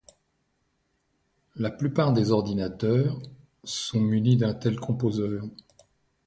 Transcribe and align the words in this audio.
La 1.57 1.69
plupart 1.69 2.11
des 2.11 2.31
ordinateurs 2.31 3.19
sont 3.63 3.99
munis 3.99 4.35
d’un 4.35 4.55
tel 4.55 4.79
composeur. 4.79 5.43